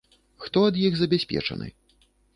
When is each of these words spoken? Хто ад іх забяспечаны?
Хто 0.45 0.63
ад 0.69 0.79
іх 0.87 0.97
забяспечаны? 1.01 1.67